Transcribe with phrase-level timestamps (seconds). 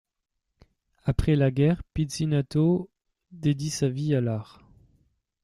[1.05, 2.89] Après la guerre Pizzinato
[3.31, 4.59] dédie sa vie à l'art.